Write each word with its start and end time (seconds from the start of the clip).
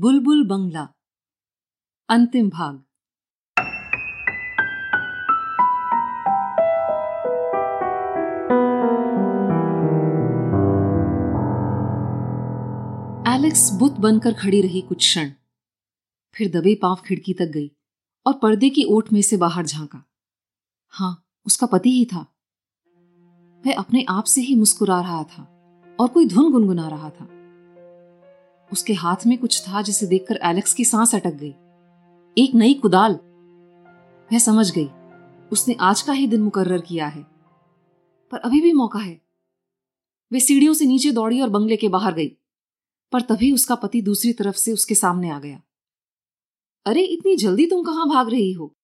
बुलबुल 0.00 0.46
बंगला। 0.46 0.88
अंतिम 2.08 2.48
भाग। 2.48 2.74
एलेक्स 13.28 13.72
बुत 13.72 13.92
बनकर 13.92 14.32
खड़ी 14.32 14.62
रही 14.62 14.80
कुछ 14.80 14.98
क्षण। 14.98 15.30
फिर 16.34 16.50
दबे 16.50 16.74
पाँव 16.74 16.96
खिड़की 17.06 17.34
तक 17.34 17.46
गई 17.46 17.72
और 18.26 18.32
पर्दे 18.32 18.70
की 18.70 18.84
ओट 18.84 19.12
में 19.12 19.22
से 19.22 19.36
बाहर 19.36 19.66
झांका। 19.66 20.04
हाँ, 20.88 21.24
उसका 21.46 21.66
पति 21.66 21.90
ही 21.90 22.04
था। 22.04 22.26
वह 23.66 23.74
अपने 23.78 24.06
आप 24.08 24.24
से 24.24 24.40
ही 24.40 24.54
मुस्कुरा 24.54 25.00
रहा 25.00 25.24
था 25.24 25.42
और 26.00 26.08
कोई 26.08 26.26
धुन 26.26 26.52
गुनगुना 26.52 26.88
रहा 26.88 27.10
था। 27.10 27.35
उसके 28.72 28.92
हाथ 28.92 29.16
में 29.26 29.38
कुछ 29.38 29.62
था 29.62 29.82
जिसे 29.82 30.06
देखकर 30.06 30.36
एलेक्स 30.42 30.74
की 30.74 30.84
सांस 30.84 31.14
अटक 31.14 31.34
गई। 31.34 31.54
एक 32.38 32.54
नई 32.54 32.74
कुदाल। 32.74 33.12
वह 34.32 34.38
समझ 34.38 34.72
गई, 34.78 34.88
उसने 35.52 35.76
आज 35.80 36.02
का 36.02 36.12
ही 36.12 36.26
दिन 36.26 36.42
मुकर्र 36.42 36.80
किया 36.80 37.06
है। 37.06 37.22
पर 38.30 38.38
अभी 38.38 38.60
भी 38.60 38.72
मौका 38.72 38.98
है। 38.98 39.20
वे 40.32 40.40
सीढ़ियों 40.40 40.74
से 40.74 40.86
नीचे 40.86 41.10
दौड़ी 41.12 41.40
और 41.40 41.48
बंगले 41.48 41.76
के 41.76 41.88
बाहर 41.88 42.14
गई, 42.14 42.28
पर 43.12 43.20
तभी 43.20 43.52
उसका 43.52 43.74
पति 43.74 44.02
दूसरी 44.02 44.32
तरफ़ 44.32 44.56
से 44.56 44.72
उसके 44.72 44.94
सामने 44.94 45.30
आ 45.30 45.38
गया। 45.38 45.62
अरे, 46.86 47.02
इतनी 47.02 47.36
जल्दी 47.36 47.66
तुम 47.66 47.84
कहाँ 47.84 48.08
भाग 48.08 48.30
रही 48.30 48.52
हो? 48.52 48.76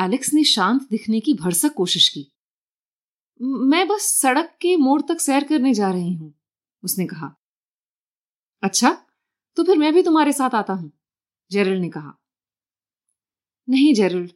एलेक्स 0.00 0.34
ने 0.34 0.44
शांत 0.44 0.88
दिखने 0.90 1.20
की 1.20 1.34
भरसक 1.34 1.74
कोशिश 1.74 2.08
की। 2.08 2.32
मैं 3.42 3.88
बस 3.88 4.02
सड़क 4.20 4.56
के 4.60 4.76
मोड़ 4.76 5.02
तक 5.02 5.20
सैर 5.20 5.44
करने 5.44 5.74
जा 5.74 5.90
रही 5.90 6.14
हूँ, 6.14 6.34
उसने 6.84 7.06
कहा। 7.06 7.34
अच्छा 8.66 8.90
तो 9.56 9.64
फिर 9.64 9.78
मैं 9.78 9.92
भी 9.94 10.02
तुम्हारे 10.02 10.32
साथ 10.32 10.54
आता 10.54 10.72
हूँ, 10.72 10.90
जेरल 11.50 11.78
ने 11.78 11.88
कहा। 11.88 12.12
नहीं 13.68 13.92
जेरल, 13.94 14.28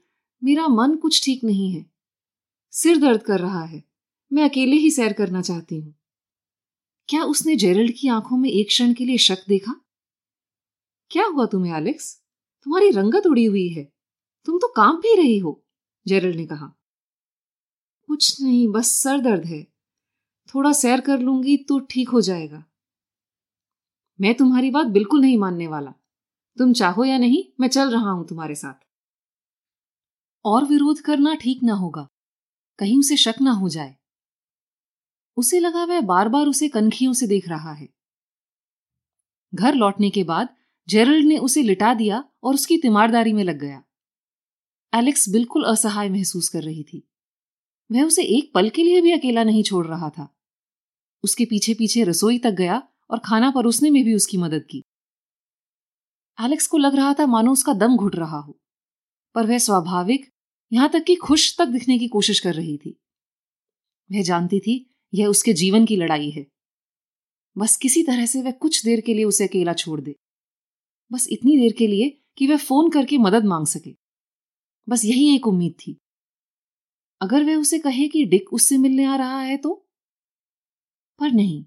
मेरा 0.42 0.66
मन 0.68 0.94
कुछ 0.96 1.24
ठीक 1.24 1.44
नहीं 1.44 1.70
है। 1.72 1.84
सिर 2.72 2.98
दर्द 2.98 3.22
कर 3.22 3.40
रहा 3.40 3.64
है, 3.64 3.82
मैं 4.30 4.44
अकेले 4.44 4.76
ही 4.76 4.90
सैर 4.90 5.12
करना 5.12 5.42
चाहती 5.42 5.78
हूँ। 5.80 5.94
क्या 7.08 7.22
उसने 7.24 7.56
जेरल्ड 7.56 7.92
की 7.92 8.08
आँखों 8.10 8.36
में 8.36 8.50
एक 8.50 8.68
क्षण 8.68 8.92
के 8.94 9.04
लिए 9.04 9.18
शक 9.18 9.44
देखा? 9.48 9.74
क्या 11.10 11.26
हुआ 11.26 11.46
तुम्हें, 11.46 11.76
एलेक्स? 11.76 12.14
तुम्हारी 12.66 12.90
रंगत 12.90 13.26
उड़ी 13.26 13.44
हुई 13.44 13.68
है, 13.68 13.84
तुम 14.48 14.58
तो 14.58 14.72
काम 14.76 14.96
भी 14.96 15.16
रही 15.16 15.38
हो 15.38 15.60
जेरल्ड 16.06 16.36
ने 16.36 16.46
कहा। 16.46 16.72
कुछ 18.08 18.40
नहीं, 18.42 18.66
बस 18.68 18.92
सर 18.94 19.20
दर्द 19.20 19.44
है। 19.46 19.62
थोड़ा 20.48 20.72
सैर 20.74 21.00
कर 21.00 21.18
लूँगी 21.18 21.56
तो 21.58 21.78
ठीक 21.80 22.08
हो 22.08 22.20
जाएगा। 22.22 22.64
मैं 24.20 24.34
तुम्हारी 24.34 24.70
बात 24.70 24.86
बिल्कुल 24.86 25.20
नहीं 25.20 25.38
मानने 25.38 25.66
वाला। 25.66 25.94
तुम 26.58 26.72
चाहो 26.72 27.04
या 27.04 27.18
नहीं, 27.18 27.44
मैं 27.60 27.68
चल 27.68 27.90
रहा 27.90 28.10
हूँ 28.10 28.28
तुम्हारे 28.28 28.54
साथ। 28.54 28.86
और 30.44 30.64
विरोध 30.64 31.00
करना 31.00 31.34
ठीक 31.34 31.62
ना 31.62 31.72
होगा। 31.72 32.08
कहीं 32.78 32.98
उसे 32.98 33.16
शक 33.16 33.34
ना 33.40 33.50
हो 33.50 33.68
जाए। 33.68 33.96
उसे 35.36 35.60
लगा 35.60 35.84
वह 35.84 36.00
बार 36.00 36.28
बार 36.28 36.46
उसे 36.46 36.68
कनखियों 36.68 37.12
से 37.12 37.26
देख 37.26 37.48
रहा 37.48 37.72
है। 37.72 37.88
घर 39.54 39.74
लौटने 39.74 40.10
के 40.10 40.24
बाद 40.24 40.48
जेरल्ड 40.88 41.26
ने 41.26 41.38
उसे 41.38 41.62
लिटा 41.62 41.94
दिया 41.94 42.24
और 42.42 42.54
उसकी 42.54 42.78
तिमारदारी 42.78 43.32
में 43.32 43.44
लग 43.44 43.58
गया। 43.58 43.82
एलेक्स 44.94 45.28
बिल्कुल 45.28 45.64
असहाय 45.64 46.08
महसूस 46.08 46.48
कर 46.48 46.62
रही 46.62 46.82
थी। 46.82 47.08
वह 47.92 48.04
उसे 48.04 48.22
एक 48.22 48.52
पल 48.54 48.70
के 48.70 48.82
लिए 48.82 49.00
भी 49.00 49.12
अकेला 49.12 49.44
नहीं 49.44 49.62
छोड़ 49.62 49.86
रहा 49.86 50.10
था। 50.10 50.36
उसके 51.24 51.44
पीछे 51.44 51.74
पीछे 51.74 52.04
रसोई 52.04 52.38
तक 52.38 52.50
गया 52.50 52.88
और 53.10 53.18
खाना 53.18 53.50
परोसने 53.50 53.90
में 53.90 54.04
भी 54.04 54.14
उसकी 54.14 54.36
मदद 54.36 54.64
की। 54.70 54.82
एलेक्स 56.38 56.66
को 56.66 56.78
लग 56.78 56.94
रहा 56.94 57.14
था 57.14 57.26
मानो 57.26 57.52
उसका 57.52 57.72
दम 57.72 57.96
घुट 57.96 58.16
रहा 58.16 58.38
हो, 58.38 58.58
पर 59.34 59.46
वह 59.46 59.58
स्वाभाविक 59.58 60.30
यहाँ 60.72 60.88
तक 60.88 61.04
कि 61.04 61.14
खुश 61.14 61.56
तक 61.58 61.66
दिखने 61.66 61.98
की 61.98 62.08
कोशिश 62.08 62.40
कर 62.40 62.54
रही 62.54 62.76
थी। 62.78 62.90
वह 64.10 64.22
जानती 64.22 64.60
थी 64.60 64.74
यह 65.14 65.26
उसके 65.26 65.52
जीवन 65.52 65.86
की 65.86 65.96
लड़ाई 65.96 66.30
है। 66.30 66.46
बस 67.56 67.76
किसी 67.76 68.02
तरह 68.02 68.26
से 68.26 68.42
वह 68.42 68.50
कुछ 68.50 68.84
देर 68.84 69.00
के 69.00 69.14
लिए 69.14 69.24
उसे 69.24 69.46
अकेला 69.46 69.72
छोड़ 69.72 70.00
दे। 70.00 70.14
बस 71.12 71.26
इतनी 71.30 71.56
देर 71.58 71.72
के 71.78 71.86
लिए 71.86 72.08
कि 72.38 72.46
वह 72.46 72.56
फ़ोन 72.56 72.90
करके 72.90 73.18
मदद 73.18 73.44
मांग 73.44 73.66
सके। 73.66 73.94
बस 74.88 75.04
यही 75.04 75.34
एक 75.34 75.46
उम्मीद 75.46 75.72
थी। 75.72 75.96
अगर 77.20 77.44
वह 77.44 77.56
उसे 77.56 77.78
कहे 77.78 78.08
कि 78.08 78.24
डिक 78.24 78.52
उससे 78.52 78.78
मिलने 78.78 79.04
आ 79.04 79.16
रहा 79.16 79.40
है 79.40 79.56
तो? 79.56 79.74
पर 81.20 81.30
नहीं। 81.30 81.64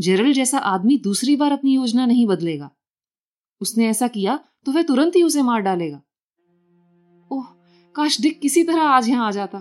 जेरल 0.00 0.32
जैसा 0.32 0.58
आदमी 0.58 0.98
दूसरी 0.98 1.36
बार 1.36 1.52
अपनी 1.52 1.74
योजना 1.74 2.06
नहीं 2.06 2.26
बदलेगा। 2.26 2.70
उसने 3.60 3.88
ऐसा 3.88 4.08
किया 4.08 4.44
तो 4.64 4.72
वह 4.72 4.82
तुरंत 4.82 5.16
ही 5.16 5.22
उसे 5.22 5.42
मार 5.42 5.60
डालेगा। 5.60 6.02
ओह, 7.32 7.44
काश 7.94 8.20
डिक 8.20 8.40
किसी 8.40 8.64
तरह 8.64 8.82
आज 8.82 9.08
यहाँ 9.08 9.26
आ 9.26 9.30
जाता। 9.30 9.60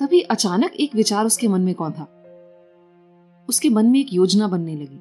तभी 0.00 0.20
अचानक 0.20 0.72
एक 0.72 0.94
विचार 0.94 1.26
उसके 1.26 1.48
मन 1.48 1.60
में 1.60 1.74
कौन 1.74 1.92
था? 1.92 2.04
उसके 3.48 3.68
मन 3.68 3.86
में 3.86 4.00
एक 4.00 4.12
योजना 4.12 4.48
बनने 4.48 4.74
लगी। 4.74 4.98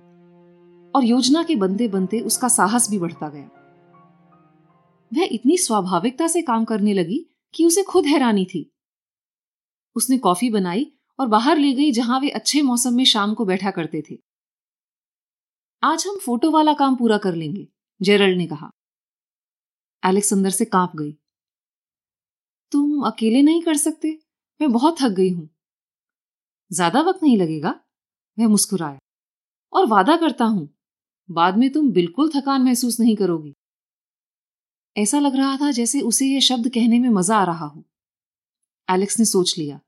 और 0.95 1.03
योजना 1.03 1.43
के 1.43 1.55
बनते 1.55 1.87
बनते 1.87 2.19
उसका 2.19 2.47
साहस 2.47 2.89
भी 2.89 2.99
बढ़ता 2.99 3.29
गया। 3.29 3.49
वह 5.13 5.27
इतनी 5.31 5.57
स्वाभाविकता 5.57 6.27
से 6.27 6.41
काम 6.41 6.65
करने 6.65 6.93
लगी 6.93 7.25
कि 7.53 7.65
उसे 7.65 7.83
खुद 7.83 8.05
हैरानी 8.05 8.45
थी। 8.45 8.75
उसने 9.95 10.17
कॉफ़ी 10.17 10.49
बनाई 10.49 10.91
और 11.19 11.27
बाहर 11.27 11.57
ले 11.57 11.73
गई 11.73 11.91
जहाँ 11.91 12.19
वे 12.19 12.29
अच्छे 12.29 12.61
मौसम 12.61 12.93
में 12.93 13.05
शाम 13.05 13.33
को 13.33 13.45
बैठा 13.45 13.71
करते 13.71 14.03
थे। 14.11 14.17
आज 15.83 16.07
हम 16.07 16.17
फ़ोटो 16.17 16.51
वाला 16.51 16.73
काम 16.73 16.95
पूरा 16.95 17.17
कर 17.17 17.35
लेंगे, 17.35 17.67
जेरल्ड 18.01 18.37
ने 18.37 18.47
कहा। 18.47 18.71
एलेक्स 20.05 20.33
अंदर 20.33 20.49
से 20.49 20.65
काँप 20.65 20.95
गई। 20.95 21.17
तुम 22.71 23.01
अकेले 23.01 23.41
नहीं 23.41 23.61
कर 23.61 23.77
सकते, 23.77 24.19
मैं 24.61 24.71
बहुत 24.71 25.01
थक 25.01 25.09
गई 25.09 25.29
हूँ। 25.29 25.49
ज़्यादा 26.71 27.01
वक्त 27.01 27.23
नहीं 27.23 27.37
लगेगा? 27.37 27.79
वह 28.39 28.47
मुस्कुराया। 28.47 28.99
और 29.73 29.85
वादा 29.85 30.17
करता 30.17 30.45
हूँ, 30.45 30.69
बाद 31.31 31.57
में 31.57 31.71
तुम 31.71 31.91
बिल्कुल 31.91 32.29
थकान 32.29 32.61
महसूस 32.61 32.99
नहीं 32.99 33.15
करोगी। 33.15 33.53
ऐसा 34.97 35.19
लग 35.19 35.35
रहा 35.35 35.57
था 35.57 35.71
जैसे 35.71 36.01
उसे 36.01 36.25
यह 36.25 36.39
शब्द 36.39 36.69
कहने 36.69 36.99
में 36.99 37.09
मज़ा 37.09 37.37
आ 37.37 37.43
रहा 37.43 37.65
हो। 37.65 37.83
एलेक्स 38.89 39.19
ने 39.19 39.25
सोच 39.25 39.57
लिया। 39.57 39.79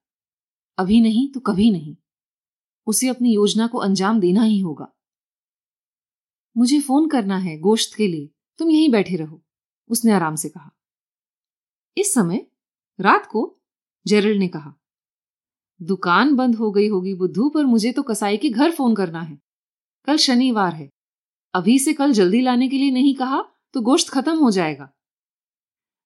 अभी 0.78 1.00
नहीं 1.02 1.28
तो 1.30 1.40
कभी 1.40 1.70
नहीं। 1.72 1.96
उसे 2.88 3.08
अपनी 3.08 3.34
योजना 3.34 3.68
को 3.68 3.78
अंजाम 3.78 4.20
देना 4.20 4.44
ही 4.44 4.60
होगा। 4.60 4.88
मुझे 6.56 6.80
फ़ोन 6.80 7.08
करना 7.10 7.38
है 7.38 7.58
गोश्त 7.60 7.96
के 7.96 8.08
लिए। 8.08 8.30
तुम 8.60 8.70
यहीं 8.70 8.90
बैठे 8.90 9.16
रहो, 9.16 9.42
उसने 9.90 10.12
आराम 10.12 10.36
से 10.36 10.50
कहा। 10.50 10.72
इस 11.98 12.14
समय 12.14 12.46
रात 13.00 13.26
को 13.26 13.52
जेरल्ड 14.06 14.40
ने 14.40 14.48
कहा, 14.48 14.74
दुकान 15.80 16.36
बंद 16.36 16.56
हो 16.56 16.72
गई 16.72 16.88
होगी 16.88 17.14
बुद्धू, 17.14 17.50
पर 17.50 17.66
मुझे 17.66 17.92
तो 17.92 18.04
कसाई 18.04 18.38
के 18.38 18.50
घर 18.50 18.72
फ़ोन 18.72 18.96
करना 18.96 19.22
है। 19.22 19.38
कल 20.08 20.18
शनिवार 20.18 20.74
है। 20.74 20.90
अभी 21.54 21.78
से 21.80 21.94
कल 21.94 22.12
जल्दी 22.14 22.42
लाने 22.42 22.68
के 22.70 22.78
लिए 22.78 22.92
नहीं 22.92 23.14
कहा 23.16 23.44
तो 23.74 23.82
गोश्त 23.82 24.10
खत्म 24.10 24.38
हो 24.38 24.52
जाएगा। 24.52 24.90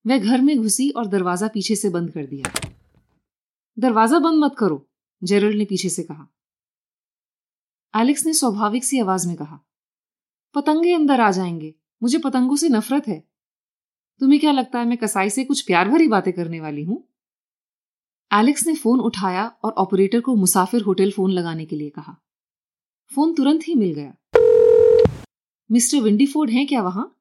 वह 0.06 0.18
घर 0.20 0.42
में 0.42 0.58
घुसी 0.58 0.90
और 0.90 1.08
दरवाज़ा 1.08 1.48
पीछे 1.48 1.76
से 1.76 1.90
बंद 1.90 2.12
कर 2.12 2.26
दिया। 2.26 2.69
दरवाज़ा 3.80 4.20
बंद 4.20 4.44
मत 4.44 4.56
करो, 4.58 4.90
जेरल्ड 5.24 5.58
ने 5.58 5.66
पीछे 5.66 5.90
से 5.90 6.04
कहा। 6.04 6.28
एलेक्स 7.96 8.26
ने 8.26 8.34
स्वाभाविक 8.34 8.84
सी 8.84 9.00
आवाज़ 9.00 9.28
में 9.28 9.36
कहा, 9.36 9.60
पतंगे 10.56 10.94
अंदर 10.94 11.22
आ 11.22 11.32
जाएँगे, 11.32 11.76
मुझे 12.04 12.18
पतंगों 12.18 12.56
से 12.56 12.70
नफरत 12.70 13.08
है। 13.08 13.24
तुम्हें 14.20 14.40
क्या 14.40 14.52
लगता 14.52 14.80
है 14.80 14.86
मैं 14.86 14.98
कसाई 14.98 15.30
से 15.30 15.46
कुछ 15.46 15.62
प्यार 15.62 15.90
भरी 15.90 16.08
बातें 16.08 16.34
करने 16.34 16.60
वाली 16.60 16.84
हूँ? 16.84 17.10
एलेक्स 18.34 18.68
ने 18.68 18.76
फ़ोन 18.76 19.00
उठाया 19.00 19.48
और 19.64 19.72
ऑपरेटर 19.72 20.22
को 20.22 20.36
मुसाफिर 20.36 20.82
होटल 20.82 21.12
फ़ोन 21.12 21.32
लगाने 21.32 21.66
के 21.66 21.76
लिए 21.76 21.90
कहा। 21.90 22.16
फ़ोन 23.16 23.34
तुरंत 23.34 23.62
ही 23.68 23.76
मिल 23.76 23.94
गया। 23.94 24.16
मिस्टर 25.72 25.98
विंडीफोर्ड 25.98 26.52
हैं 26.52 26.68
क्या 26.68 26.82
वहाँ? 26.82 27.20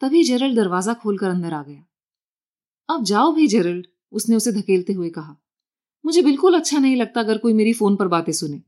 तभी 0.00 0.24
जेरल्ड 0.24 0.56
दरवाज़ा 0.56 0.94
खोलकर 0.94 1.28
अंदर 1.28 1.52
आ 1.52 1.62
गया। 1.62 1.84
अब 2.94 3.04
जाओ 3.04 3.32
भी 3.32 3.46
जेरल्ड, 3.46 3.86
उसने 4.12 4.36
उसे 4.36 4.52
धकेलते 4.52 4.92
हुए 4.92 5.10
कहा। 5.10 5.36
मुझे 6.10 6.22
बिल्कुल 6.22 6.56
अच्छा 6.56 6.78
नहीं 6.78 6.96
लगता 6.96 7.20
अगर 7.20 7.38
कोई 7.38 7.52
मेरी 7.52 7.72
फ़ोन 7.72 7.96
पर 7.96 8.08
बातें 8.08 8.32
सुने। 8.32 8.62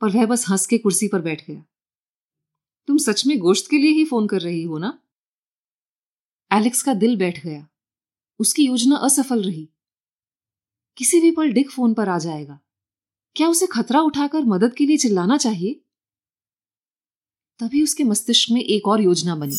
पर 0.00 0.10
वह 0.10 0.26
बस 0.26 0.48
हंस 0.48 0.66
के 0.66 0.78
कुर्सी 0.78 1.08
पर 1.08 1.20
बैठ 1.20 1.46
गया। 1.46 1.64
तुम 2.86 2.98
सच 2.98 3.26
में 3.26 3.38
गोश्त 3.38 3.70
के 3.70 3.78
लिए 3.78 3.90
ही 3.90 4.04
फ़ोन 4.04 4.26
कर 4.26 4.40
रही 4.40 4.62
हो 4.62 4.78
ना? 4.78 4.98
एलेक्स 6.52 6.82
का 6.82 6.94
दिल 6.94 7.16
बैठ 7.16 7.44
गया। 7.46 7.68
उसकी 8.38 8.66
योजना 8.66 8.96
असफल 8.96 9.42
रही। 9.42 9.68
किसी 10.96 11.20
भी 11.20 11.30
पल 11.30 11.52
डिक 11.52 11.70
फ़ोन 11.70 11.94
पर 11.94 12.08
आ 12.08 12.18
जाएगा। 12.18 12.60
क्या 13.36 13.48
उसे 13.48 13.66
खतरा 13.66 14.00
उठाकर 14.00 14.44
मदद 14.44 14.74
के 14.74 14.86
लिए 14.86 14.96
चिल्लाना 14.96 15.36
चाहिए? 15.36 15.80
तभी 17.58 17.82
उसके 17.82 18.04
मस्तिष्क 18.04 18.50
में 18.50 18.60
एक 18.60 18.88
और 18.88 19.00
योजना 19.00 19.36
बनी। 19.36 19.58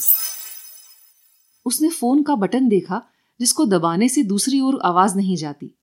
उसने 1.65 1.89
फ़ोन 1.89 2.23
का 2.23 2.35
बटन 2.35 2.67
देखा, 2.67 3.05
जिसको 3.39 3.65
दबाने 3.65 4.09
से 4.09 4.23
दूसरी 4.23 4.59
ओर 4.59 4.79
आवाज़ 4.83 5.15
नहीं 5.15 5.35
जाती। 5.35 5.75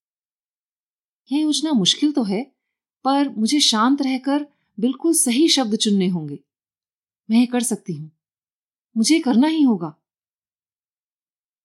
यह 1.32 1.40
योजना 1.40 1.72
मुश्किल 1.72 2.12
तो 2.12 2.22
है, 2.22 2.52
पर 3.04 3.28
मुझे 3.28 3.60
शांत 3.60 4.02
रहकर 4.02 4.46
बिल्कुल 4.80 5.12
सही 5.12 5.48
शब्द 5.48 5.76
चुनने 5.76 6.08
होंगे। 6.08 6.38
मैं 7.30 7.46
कर 7.46 7.62
सकती 7.62 7.92
हूँ। 7.92 8.10
मुझे 8.96 9.20
करना 9.20 9.46
ही 9.46 9.62
होगा। 9.62 9.94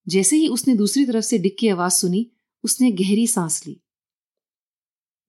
जैसे 0.07 0.35
ही 0.35 0.47
उसने 0.47 0.75
दूसरी 0.75 1.05
तरफ़ 1.05 1.25
से 1.25 1.37
डिक 1.37 1.57
की 1.59 1.67
आवाज़ 1.67 1.93
सुनी, 1.93 2.31
उसने 2.63 2.91
गहरी 2.91 3.27
सांस 3.27 3.67
ली। 3.67 3.81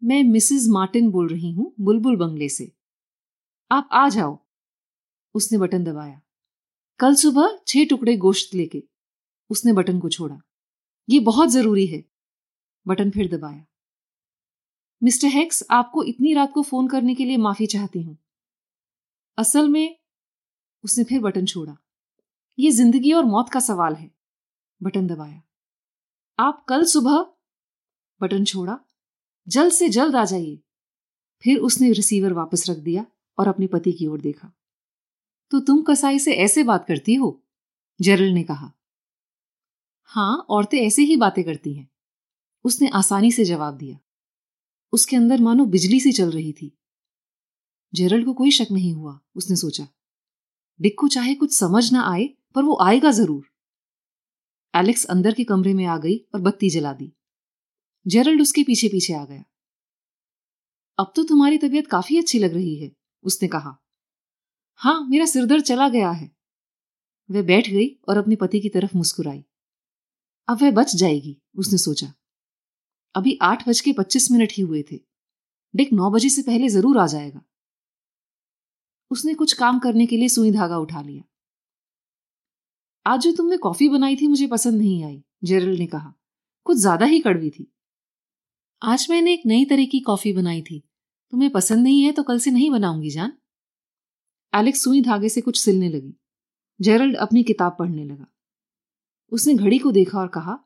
मैं 0.04 0.22
मिसेस 0.24 0.66
मार्टिन 0.68 1.10
बोल 1.10 1.28
रही 1.28 1.52
हूँ, 1.52 1.74
बुलबुल 1.80 2.16
बंगले 2.16 2.48
से। 2.48 2.72
आप 3.70 3.88
आ 3.92 4.08
जाओ। 4.08 4.38
उसने 5.34 5.58
बटन 5.58 5.84
दबाया। 5.84 6.20
कल 6.98 7.14
सुबह 7.14 7.58
छह 7.66 7.84
टुकड़े 7.84 8.16
गोश्त 8.16 8.54
लेके। 8.54 8.82
उसने 9.50 9.72
बटन 9.72 10.00
को 10.00 10.08
छोड़ा। 10.08 10.40
ये 11.08 11.20
बहुत 11.20 11.48
ज़रूरी 11.48 11.86
है। 11.86 12.04
बटन 12.88 13.10
फिर 13.10 13.36
दबाया। 13.36 13.66
मिस्टर 15.02 15.28
हेक्स, 15.28 15.64
आपको 15.70 16.02
इतनी 16.02 16.34
रात 16.34 16.52
को 16.52 16.62
फ़ोन 16.62 16.88
करने 16.88 17.14
के 17.14 17.24
लिए 17.24 17.36
माफ़ी 17.36 17.66
चाहती 17.66 18.02
हूँ। 18.02 18.18
असल 19.38 19.68
में, 19.68 19.98
उसने 20.84 21.04
फिर 21.04 21.20
बटन 21.20 21.46
छोड़ा। 21.46 21.76
यह 22.58 22.70
ज़िंदगी 22.70 23.12
और 23.12 23.24
मौत 23.24 23.48
का 23.48 23.60
सवाल 23.60 23.94
है। 23.94 24.10
बटन 24.82 25.06
दबाया। 25.06 25.42
आप 26.38 26.64
कल 26.68 26.84
सुबह 26.84 27.26
बटन 28.20 28.44
छोड़ा। 28.44 28.78
जल्द 29.48 29.72
से 29.72 29.88
जल्द 29.88 30.16
आ 30.16 30.24
जाइए। 30.24 30.60
फिर 31.42 31.58
उसने 31.58 31.92
रिसीवर 31.92 32.32
वापस 32.32 32.70
रख 32.70 32.76
दिया 32.76 33.06
और 33.38 33.48
अपने 33.48 33.66
पति 33.66 33.92
की 33.92 34.06
ओर 34.06 34.20
देखा। 34.20 34.52
तो 35.50 35.60
तुम 35.60 35.82
कसाई 35.82 36.18
से 36.18 36.34
ऐसे 36.34 36.64
बात 36.64 36.86
करती 36.86 37.14
हो? 37.14 37.42
जेरल 38.00 38.28
ने 38.28 38.42
कहा। 38.42 38.72
हाँ, 40.04 40.46
औरतें 40.48 40.78
ऐसे 40.78 41.02
ही 41.02 41.16
बातें 41.16 41.44
करती 41.44 41.74
हैं। 41.74 41.90
उसने 42.64 42.88
आसानी 42.88 43.32
से 43.32 43.44
जवाब 43.44 43.76
दिया। 43.76 43.98
उसके 44.96 45.16
अंदर 45.16 45.40
मानो 45.40 45.64
बिजली 45.66 46.00
सी 46.00 46.12
चल 46.12 46.30
रही 46.30 46.52
थी। 46.52 46.76
जेरल 47.94 48.24
को 48.24 48.32
कोई 48.34 48.50
शक 48.50 48.66
नहीं 48.72 48.92
हुआ, 48.92 49.18
उसने 49.36 49.56
सोचा। 49.56 49.88
डिक 50.80 50.96
को 50.98 51.08
चाहे 51.08 51.34
कुछ 51.34 51.56
समझ 51.56 51.92
ना 51.92 52.02
आए, 52.02 52.28
पर 52.54 52.62
वो 52.62 52.78
आएगा 52.82 53.10
ज़रूर। 53.10 53.44
एलेक्स 54.74 55.04
अंदर 55.04 55.34
के 55.34 55.44
कमरे 55.44 55.74
में 55.74 55.84
आ 55.84 55.98
गई 55.98 56.16
और 56.34 56.40
बत्ती 56.40 56.70
जला 56.70 56.92
दी। 56.92 57.12
जेरल्ड 58.06 58.40
उसके 58.40 58.62
पीछे 58.62 58.88
पीछे 58.88 59.12
आ 59.12 59.24
गया। 59.24 59.44
अब 60.98 61.12
तो 61.16 61.24
तुम्हारी 61.24 61.58
तबीयत 61.58 61.86
काफ़ी 61.86 62.18
अच्छी 62.18 62.38
लग 62.38 62.54
रही 62.54 62.76
है, 62.76 62.92
उसने 63.22 63.48
कहा। 63.48 63.76
हाँ, 64.80 65.06
मेरा 65.08 65.26
सिरदर्द 65.26 65.64
चला 65.64 65.88
गया 65.88 66.10
है। 66.10 66.30
वह 67.30 67.42
बैठ 67.42 67.68
गई 67.70 67.88
और 68.08 68.16
अपने 68.16 68.36
पति 68.36 68.60
की 68.60 68.68
तरफ़ 68.68 68.96
मुस्कुराई। 68.96 69.44
अब 70.48 70.62
वह 70.62 70.70
बच 70.70 70.96
जाएगी, 70.96 71.42
उसने 71.56 71.78
सोचा। 71.78 72.12
अभी 73.16 73.38
आठ 73.42 73.68
बज 73.68 73.80
के 73.80 73.92
पच्चीस 73.92 74.30
मिनट 74.30 74.52
ही 74.52 74.62
हुए 74.62 74.82
थे। 74.82 74.98
डिक 75.74 75.92
नौ 75.92 76.10
बजे 76.10 76.28
से 76.28 76.42
पहले 76.42 76.68
ज़रूर 76.68 76.98
आ 76.98 77.06
जाएगा। 77.06 77.40
उसने 79.10 79.34
कुछ 79.34 79.52
काम 79.52 79.78
करने 79.78 80.06
के 80.06 80.16
लिए 80.16 80.28
सुई 80.28 80.50
धागा 80.50 80.78
उठा 80.78 81.00
लिया। 81.02 81.22
आज 83.06 83.20
जो 83.20 83.32
तुमने 83.32 83.56
कॉफ़ी 83.56 83.88
बनाई 83.88 84.16
थी 84.16 84.26
मुझे 84.26 84.46
पसंद 84.46 84.78
नहीं 84.78 85.04
आई, 85.04 85.22
जेरल 85.44 85.78
ने 85.78 85.86
कहा। 85.86 86.12
कुछ 86.66 86.78
ज़्यादा 86.78 87.06
ही 87.06 87.20
कड़वी 87.20 87.50
थी। 87.50 87.70
आज 88.82 89.06
मैंने 89.10 89.32
एक 89.32 89.42
नई 89.46 89.64
तरह 89.64 89.84
की 89.84 90.00
कॉफ़ी 90.00 90.32
बनाई 90.32 90.62
थी। 90.62 90.82
तुम्हें 91.32 91.50
पसंद 91.50 91.82
नहीं 91.82 92.02
है 92.02 92.12
तो 92.12 92.22
कल 92.22 92.38
से 92.38 92.50
नहीं 92.50 92.70
बनाऊँगी, 92.70 93.10
जान। 93.10 93.32
एलेक्स 94.52 94.82
सुई 94.84 95.02
धागे 95.02 95.28
से 95.28 95.40
कुछ 95.40 95.60
सिलने 95.60 95.88
लगी। 95.88 96.14
जेरल्ड 96.80 97.16
अपनी 97.16 97.42
किताब 97.42 97.76
पढ़ने 97.78 98.04
लगा। 98.04 98.26
उसने 99.32 99.54
घड़ी 99.54 99.78
को 99.78 99.92
देखा 99.92 100.18
और 100.18 100.28
कहा, 100.28 100.58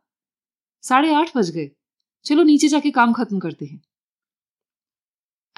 साढ़े 0.84 1.12
आठ 1.14 1.36
बज 1.36 1.50
गए। 1.50 1.70
चलो 2.24 2.42
नीचे 2.42 2.68
जाके 2.68 2.90
काम 2.90 3.12
खत्म 3.12 3.38
करते 3.38 3.66
हैं। 3.66 3.82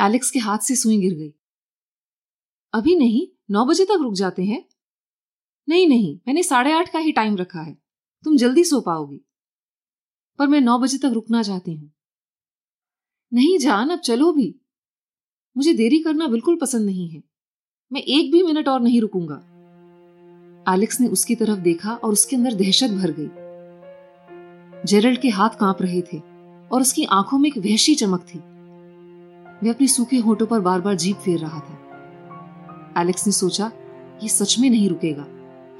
एलेक्स 0.00 0.30
के 0.30 0.38
हाथ 0.38 0.58
से 0.58 0.76
सुई 0.76 0.98
गिर 0.98 1.14
गई। 1.14 1.34
अभी 2.72 2.94
नहीं, 2.94 3.28
नौ 3.50 3.64
बजे 3.64 3.84
तक 3.84 3.98
रुक 4.02 4.14
जाते 4.14 4.44
हैं। 4.44 4.68
नहीं 5.68 5.88
नहीं, 5.88 6.20
मैंने 6.26 6.42
साढ़े 6.42 6.72
आठ 6.72 6.92
का 6.92 6.98
ही 6.98 7.12
टाइम 7.12 7.36
रखा 7.36 7.60
है। 7.60 7.78
तुम 8.24 8.36
जल्दी 8.36 8.64
सो 8.64 8.80
पाओगी। 8.80 9.20
पर 10.38 10.46
मैं 10.46 10.60
नौ 10.60 10.78
बजे 10.78 10.98
तक 10.98 11.04
रुकना 11.04 11.42
चाहती 11.42 11.74
हूँ। 11.74 11.92
नहीं, 13.32 13.58
जान, 13.58 13.90
अब 13.90 13.98
चलो 13.98 14.32
भी। 14.32 14.60
मुझे 15.56 15.74
देरी 15.74 15.98
करना 15.98 16.28
बिल्कुल 16.28 16.58
पसंद 16.60 16.86
नहीं 16.86 17.08
है। 17.08 17.22
मैं 17.92 18.00
एक 18.00 18.32
भी 18.32 18.42
मिनट 18.42 18.68
और 18.68 18.80
नहीं 18.80 19.00
रुकूँगा। 19.00 19.48
एलेक्स 20.74 21.00
ने 21.00 21.08
उसकी 21.08 21.34
तरफ़ 21.34 21.58
देखा 21.58 21.94
और 21.94 22.12
उसके 22.12 22.36
अंदर 22.36 22.54
दहशत 22.54 22.90
भर 22.90 23.10
गई। 23.18 23.28
जेरल्ड 24.86 25.20
के 25.20 25.28
हाथ 25.28 25.50
काँप 25.50 25.82
रहे 25.82 26.02
थे। 26.02 26.31
और 26.72 26.80
उसकी 26.80 27.04
आँखों 27.04 27.38
में 27.38 27.48
एक 27.48 27.58
वहशी 27.58 27.94
चमक 27.94 28.20
थी। 28.20 28.38
वह 29.66 29.74
अपने 29.74 29.86
सूखे 29.86 30.16
होठों 30.16 30.46
पर 30.46 30.60
बार 30.60 30.80
बार 30.80 30.94
जीप 30.94 31.16
फेर 31.16 31.38
रहा 31.38 31.58
था। 31.58 31.78
एलेक्स 33.00 33.26
ने 33.26 33.32
सोचा, 33.32 33.72
ये 34.22 34.28
सच 34.28 34.58
में 34.58 34.70
नहीं 34.70 34.88
रुकेगा। 34.88 35.26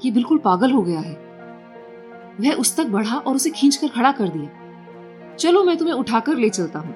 ये 0.05 0.11
बिल्कुल 0.11 0.37
पागल 0.37 0.71
हो 0.71 0.81
गया 0.81 0.99
है। 0.99 1.13
वह 2.41 2.53
उस 2.53 2.77
तक 2.77 2.85
बढ़ा 2.85 3.17
और 3.17 3.35
उसे 3.35 3.49
खींचकर 3.49 3.87
खड़ा 3.87 4.11
कर 4.11 4.27
दिया। 4.27 4.49
चलो, 5.35 5.63
मैं 5.63 5.77
तुम्हें 5.77 5.95
उठाकर 5.95 6.37
ले 6.37 6.49
चलता 6.49 6.79
हूँ। 6.79 6.95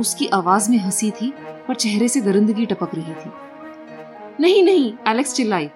उसकी 0.00 0.26
आवाज़ 0.26 0.70
में 0.70 0.78
हँसी 0.78 1.10
थी, 1.10 1.34
पर 1.68 1.74
चेहरे 1.74 2.08
से 2.08 2.20
दरिंदगी 2.20 2.66
टपक 2.66 2.94
रही 2.94 3.14
थी। 3.14 3.30
नहीं 4.40 4.64
नहीं, 4.64 4.94
एलेक्स, 5.08 5.34
चिल्लाई। 5.34 5.70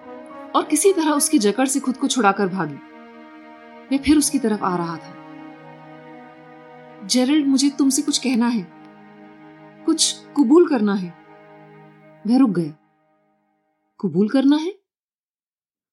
और 0.57 0.65
किसी 0.65 0.93
तरह 0.93 1.11
उसकी 1.11 1.39
जकड़ 1.39 1.67
से 1.67 1.81
खुद 1.81 1.97
को 1.97 2.09
छुड़ाकर 2.09 2.49
भागी। 2.49 2.79
मैं 3.93 3.99
फिर 3.99 4.19
उसकी 4.19 4.39
तरफ़ 4.39 4.63
आ 4.63 4.77
रहा 4.77 4.97
था। 4.97 5.22
जेरल्ड, 7.07 7.47
मुझे 7.47 7.71
तुमसे 7.71 8.03
कुछ 8.03 8.19
कहना 8.19 8.49
है। 8.49 8.67
कुछ 9.85 10.15
कबूल 10.27 10.69
करना 10.69 10.95
है। 10.95 11.11
वह 12.27 12.39
रुक 12.39 12.51
गया। 12.51 12.73
कबूल 14.01 14.29
करना 14.29 14.57
है? 14.57 14.79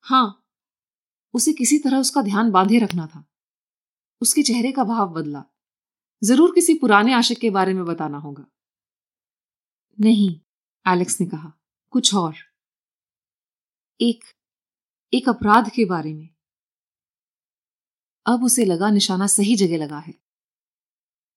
हाँ, 0.01 0.45
उसे 1.33 1.53
किसी 1.53 1.79
तरह 1.79 1.97
उसका 1.97 2.21
ध्यान 2.21 2.51
बांधे 2.51 2.79
रखना 2.79 3.07
था। 3.07 3.25
उसके 4.21 4.43
चेहरे 4.43 4.71
का 4.71 4.83
भाव 4.83 5.09
बदला। 5.09 5.43
ज़रूर 6.23 6.51
किसी 6.55 6.73
पुराने 6.73 7.13
आशिक 7.13 7.39
के 7.39 7.49
बारे 7.49 7.73
में 7.73 7.85
बताना 7.85 8.17
होगा। 8.17 8.45
नहीं, 9.99 10.39
एलेक्स 10.87 11.21
ने 11.21 11.27
कहा, 11.27 11.53
कुछ 11.89 12.15
और। 12.15 12.35
एक 14.01 14.23
एक 15.13 15.29
अपराध 15.29 15.69
के 15.69 15.85
बारे 15.85 16.13
में। 16.13 16.29
अब 18.25 18.43
उसे 18.43 18.65
लगा 18.65 18.89
निशाना 18.89 19.27
सही 19.27 19.55
जगह 19.55 19.77
लगा 19.77 19.99
है। 19.99 20.28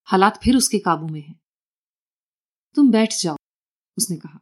हालात 0.04 0.42
फिर 0.42 0.56
उसके 0.56 0.78
काबू 0.78 1.08
में 1.08 1.20
है। 1.20 1.40
तुम 2.74 2.90
बैठ 2.90 3.14
जाओ, 3.20 3.36
उसने 3.98 4.16
कहा। 4.16 4.40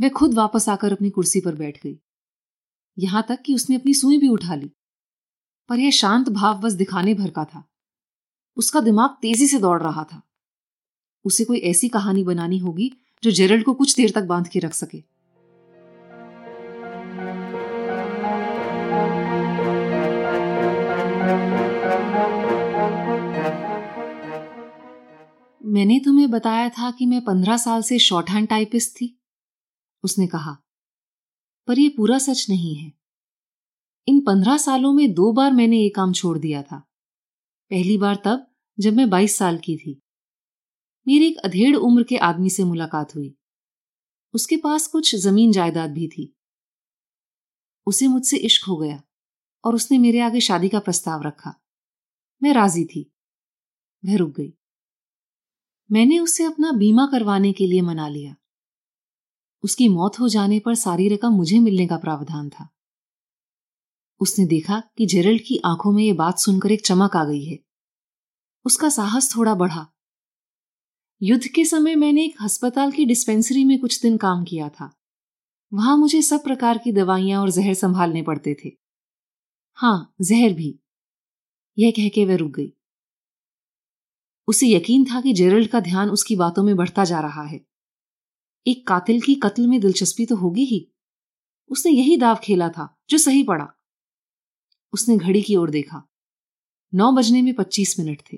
वह 0.00 0.08
खुद 0.08 0.34
वापस 0.34 0.68
आकर 0.68 0.92
अपनी 0.92 1.10
कुर्सी 1.10 1.40
पर 1.40 1.54
बैठ 1.54 1.82
गई। 1.82 1.98
यहाँ 2.98 3.26
तक 3.28 3.42
कि 3.42 3.54
उसने 3.54 3.76
अपनी 3.76 3.94
सुई 3.94 4.18
भी 4.18 4.28
उठा 4.28 4.54
ली। 4.54 4.72
पर 5.68 5.78
यह 5.78 5.90
शांत 5.90 6.28
भाव 6.28 6.60
बस 6.60 6.72
दिखाने 6.72 7.14
भर 7.14 7.30
का 7.30 7.44
था। 7.44 7.64
उसका 8.56 8.80
दिमाग 8.80 9.10
तेज़ी 9.10 9.46
से 9.46 9.58
दौड़ 9.58 9.82
रहा 9.82 10.04
था। 10.04 10.22
उसे 11.24 11.44
कोई 11.44 11.58
ऐसी 11.58 11.88
कहानी 11.88 12.24
बनानी 12.24 12.58
होगी 12.58 12.92
जो 13.22 13.30
जेरल्ड 13.30 13.64
को 13.64 13.74
कुछ 13.74 13.96
देर 13.96 14.10
तक 14.10 14.22
बाँध 14.22 14.48
के 14.48 14.58
रख 14.58 14.72
सके। 14.72 14.98
मैंने 25.70 26.00
तुम्हें 26.04 26.30
बताया 26.30 26.68
था 26.68 26.90
कि 26.90 27.06
मैं 27.06 27.24
पंद्रह 27.24 27.56
साल 27.56 27.82
से 27.82 27.98
शॉर्ट 27.98 28.30
हैंड 28.30 28.48
टाइपिस्ट 28.48 28.96
थी। 28.96 29.22
उसने 30.04 30.26
कहा, 30.26 30.62
पर 31.66 31.78
यह 31.78 31.94
पूरा 31.96 32.18
सच 32.18 32.46
नहीं 32.48 32.76
है। 32.76 32.92
इन 34.08 34.20
पंद्रह 34.20 34.56
सालों 34.56 34.92
में 34.92 35.14
दो 35.14 35.32
बार 35.32 35.52
मैंने 35.52 35.78
ये 35.78 35.88
काम 35.88 36.12
छोड़ 36.12 36.38
दिया 36.38 36.62
था। 36.62 36.78
पहली 37.70 37.98
बार 37.98 38.22
तब 38.24 38.54
जब 38.80 38.92
मैं 38.92 39.10
बाईस 39.10 39.36
साल 39.36 39.58
की 39.58 39.76
थी। 39.76 40.02
मेरी 41.08 41.26
एक 41.26 41.38
अधेड़ 41.38 41.76
उम्र 41.76 42.02
के 42.02 42.16
आदमी 42.16 42.50
से 42.50 42.64
मुलाकात 42.64 43.16
हुई। 43.16 43.38
उसके 44.34 44.56
पास 44.56 44.86
कुछ 44.86 45.14
ज़मीन 45.14 45.52
जायदाद 45.52 45.90
भी 45.90 46.08
थी। 46.08 46.36
उसे 47.86 48.08
मुझसे 48.08 48.36
इश्क 48.36 48.64
हो 48.64 48.76
गया 48.76 49.02
और 49.64 49.74
उसने 49.74 49.98
मेरे 49.98 50.20
आगे 50.20 50.40
शादी 50.40 50.68
का 50.68 50.78
प्रस्ताव 50.78 51.22
रखा। 51.22 51.60
मैं 52.42 52.52
राज़ी 52.52 52.84
थी। 52.84 53.12
वह 54.04 54.16
रुक 54.16 54.30
गई। 54.30 54.54
मैंने 55.92 56.18
उसे 56.18 56.44
अपना 56.44 56.72
बीमा 56.72 57.06
करवाने 57.06 57.52
के 57.52 57.66
लिए 57.66 57.80
मना 57.80 58.08
लिया। 58.08 58.36
उसकी 59.62 59.88
मौत 59.88 60.20
हो 60.20 60.28
जाने 60.28 60.58
पर 60.58 60.74
सारी 60.74 61.08
रकम 61.08 61.28
मुझे 61.28 61.58
मिलने 61.58 61.86
का 61.86 61.96
प्रावधान 61.96 62.48
था। 62.48 62.68
उसने 64.20 64.46
देखा 64.46 64.82
कि 64.98 65.06
जेरल्ड 65.06 65.42
की 65.46 65.60
आँखों 65.64 65.92
में 65.92 66.04
यह 66.04 66.14
बात 66.14 66.38
सुनकर 66.38 66.72
एक 66.72 66.86
चमक 66.86 67.16
आ 67.16 67.24
गई 67.24 67.44
है। 67.44 67.58
उसका 68.64 68.88
साहस 68.88 69.36
थोड़ा 69.36 69.54
बढ़ा। 69.54 69.86
युद्ध 71.22 71.46
के 71.46 71.64
समय 71.64 71.94
मैंने 71.94 72.24
एक 72.24 72.34
अस्पताल 72.40 72.92
की 72.92 73.04
डिस्पेंसरी 73.04 73.64
में 73.64 73.80
कुछ 73.80 74.02
दिन 74.02 74.16
काम 74.16 74.44
किया 74.44 74.68
था। 74.68 74.96
वहाँ 75.72 75.96
मुझे 75.96 76.22
सब 76.22 76.44
प्रकार 76.44 76.78
की 76.78 76.92
दवाइयाँ 76.92 77.40
और 77.40 77.50
जहर 77.50 77.74
संभालने 77.74 78.22
पड़ते 78.22 78.56
थे। 78.64 78.70
हाँ, 79.74 80.14
जहर 80.20 80.52
भी। 80.52 80.80
यह 81.78 81.90
कह 81.90 82.08
के 82.08 82.24
वह 82.24 82.36
रुक 82.36 82.52
गई। 82.52 82.76
उसे 84.50 84.68
यकीन 84.68 85.04
था 85.04 85.20
कि 85.20 85.32
जेरल्ड 85.32 85.68
का 85.68 85.80
ध्यान 85.80 86.10
उसकी 86.10 86.36
बातों 86.36 86.62
में 86.62 86.76
बढ़ता 86.76 87.04
जा 87.04 87.20
रहा 87.20 87.42
है। 87.42 87.66
एक 88.66 88.86
कातिल 88.86 89.20
की 89.20 89.34
कत्ल 89.34 89.66
में 89.66 89.80
दिलचस्पी 89.80 90.26
तो 90.26 90.36
होगी 90.36 90.64
ही। 90.64 90.92
उसने 91.68 91.92
यही 91.92 92.16
दाव 92.16 92.36
खेला 92.44 92.68
था, 92.68 93.02
जो 93.10 93.18
सही 93.18 93.44
पड़ा। 93.44 93.68
उसने 94.92 95.18
घड़ी 95.18 95.42
की 95.42 95.56
ओर 95.56 95.70
देखा। 95.70 96.08
नौ 96.94 97.12
बजने 97.12 97.42
में 97.42 97.54
पच्चीस 97.54 97.96
मिनट 97.98 98.22
थे। 98.32 98.36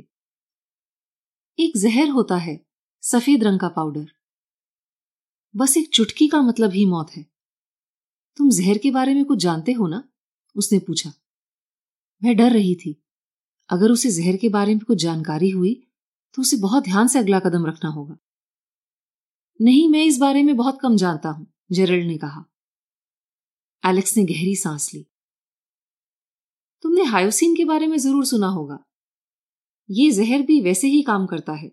एक 1.58 1.76
जहर 1.76 2.08
होता 2.08 2.36
है, 2.36 2.66
सफ़ेद 3.02 3.44
रंग 3.44 3.60
का 3.60 3.68
पाउडर। 3.68 4.06
बस 5.56 5.76
एक 5.76 5.90
चुटकी 5.94 6.28
का 6.28 6.42
मतलब 6.42 6.70
ही 6.70 6.86
मौत 6.86 7.10
है। 7.10 7.26
तुम 8.36 8.50
जहर 8.50 8.78
के 8.78 8.90
बारे 8.90 9.14
में 9.14 9.24
कुछ 9.24 9.38
जानते 9.38 9.72
हो 9.72 9.86
ना? 9.86 10.08
उसने 10.56 10.78
पूछा। 10.78 11.12
वह 12.24 12.32
डर 12.32 12.52
रही 12.52 12.74
थी। 12.74 13.04
अगर 13.68 13.90
उसे 13.90 14.10
जहर 14.10 14.36
के 14.36 14.48
बारे 14.48 14.74
में 14.74 14.84
कुछ 14.84 14.98
जानकारी 14.98 15.50
हुई 15.50 15.88
तो 16.34 16.42
उसे 16.42 16.56
बहुत 16.56 16.84
ध्यान 16.84 17.08
से 17.08 17.18
अगला 17.18 17.38
कदम 17.38 17.66
रखना 17.66 17.90
होगा। 17.90 18.16
नहीं, 19.60 19.88
मैं 19.88 20.04
इस 20.04 20.18
बारे 20.18 20.42
में 20.42 20.56
बहुत 20.56 20.78
कम 20.82 20.96
जानता 20.96 21.28
हूँ, 21.28 21.54
जेरल्ड 21.72 22.06
ने 22.06 22.18
कहा। 22.18 22.44
एलेक्स 23.86 24.16
ने 24.16 24.24
गहरी 24.24 24.56
सांस 24.56 24.94
ली। 24.94 25.06
तुमने 26.82 27.02
हायोसिन 27.02 27.56
के 27.56 27.64
बारे 27.64 27.86
में 27.86 27.98
ज़रूर 27.98 28.24
सुना 28.24 28.46
होगा। 28.46 28.84
ये 29.90 30.10
जहर 30.10 30.42
भी 30.42 30.60
वैसे 30.60 30.88
ही 30.88 31.02
काम 31.02 31.26
करता 31.26 31.52
है, 31.52 31.72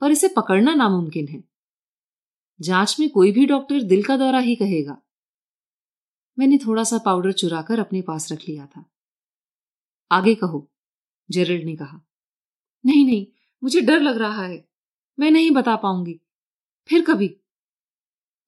पर 0.00 0.10
इसे 0.10 0.28
पकड़ना 0.28 0.74
नामुमकिन 0.74 1.28
है। 1.28 1.44
जाँच 2.60 2.96
में 3.00 3.10
कोई 3.10 3.32
भी 3.32 3.46
डॉक्टर 3.46 3.82
दिल 3.82 4.02
का 4.02 4.16
दौरा 4.16 4.38
ही 4.38 4.56
कहेगा। 4.56 5.02
मैंने 6.38 6.58
थोड़ा 6.58 6.84
सा 6.84 6.98
पाउडर 6.98 7.32
चुराकर 7.32 7.78
अपने 7.78 8.02
पास 8.02 8.32
रख 8.32 8.38
लिया 8.48 8.66
था। 8.66 8.84
आगे 10.12 10.34
कहो, 10.34 10.70
जेरल्ड 11.30 11.64
ने 11.64 11.76
कहा। 11.76 12.00
नहीं 12.86 13.06
नहीं 13.06 13.26
मुझे 13.62 13.80
डर 13.80 14.00
लग 14.00 14.16
रहा 14.16 14.46
है। 14.46 14.68
मैं 15.20 15.30
नहीं 15.30 15.50
बता 15.50 15.76
पाऊँगी। 15.76 16.20
फिर 16.88 17.04
कभी। 17.04 17.28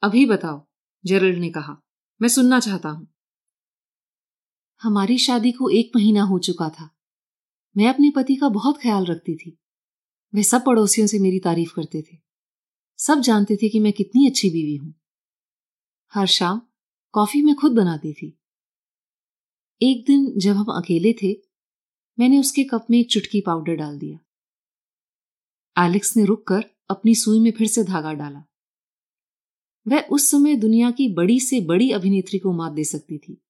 अभी 0.02 0.26
बताओ, 0.26 0.66
जेरल्ड 1.06 1.38
ने 1.38 1.50
कहा। 1.50 1.80
मैं 2.22 2.28
सुनना 2.28 2.60
चाहता 2.60 2.88
हूँ। 2.88 3.08
हमारी 4.82 5.18
शादी 5.18 5.52
को 5.52 5.70
एक 5.70 5.92
महीना 5.96 6.22
हो 6.22 6.38
चुका 6.38 6.68
था। 6.68 6.96
मैं 7.76 7.88
अपने 7.88 8.10
पति 8.10 8.36
का 8.36 8.48
बहुत 8.48 8.78
ख्याल 8.82 9.04
रखती 9.04 9.36
थी। 9.36 9.58
वे 10.34 10.42
सब 10.42 10.64
पड़ोसियों 10.64 11.06
से 11.06 11.18
मेरी 11.18 11.40
तारीफ़ 11.40 11.74
करते 11.74 12.02
थे। 12.02 12.16
सब 12.98 13.20
जानते 13.20 13.56
थे 13.56 13.68
कि 13.68 13.80
मैं 13.80 13.92
कितनी 13.92 14.26
अच्छी 14.26 14.50
बीवी 14.50 14.76
हूँ। 14.76 14.94
हर 16.14 16.26
शाम 16.26 16.62
कॉफ़ी 17.12 17.42
मैं 17.42 17.54
खुद 17.54 17.72
बनाती 17.72 18.12
थी। 18.12 18.38
एक 19.82 20.04
दिन 20.06 20.32
जब 20.36 20.56
हम 20.56 20.64
अकेले 20.64 21.12
थे, 21.12 21.42
मैंने 22.18 22.38
उसके 22.38 22.64
कप 22.64 22.86
में 22.90 22.98
एक 22.98 23.10
चुटकी 23.10 23.40
पाउडर 23.40 23.74
डाल 23.74 23.98
दिया। 23.98 24.18
एलेक्स 25.80 26.16
ने 26.16 26.24
रुककर 26.24 26.70
अपनी 26.90 27.14
सुई 27.14 27.40
में 27.40 27.52
फिर 27.52 27.66
से 27.66 27.84
धागा 27.84 28.12
डाला। 28.12 28.44
वह 29.88 30.00
उस 30.00 30.30
समय 30.30 30.56
दुनिया 30.56 30.90
की 30.90 31.08
बड़ी 31.08 31.40
से 31.40 31.60
बड़ी 31.60 31.90
अभिनेत्री 31.90 32.38
को 32.38 32.52
मात 32.52 32.72
दे 32.72 32.84
सकती 32.84 33.18
थी। 33.18 33.44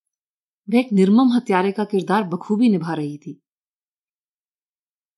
वह 0.70 0.80
एक 0.80 0.92
निर्मम 0.92 1.32
हत्यारे 1.32 1.72
का 1.72 1.84
किरदार 1.84 2.22
बखूबी 2.22 2.68
निभा 2.68 2.94
रही 2.94 3.18
थी। 3.18 3.42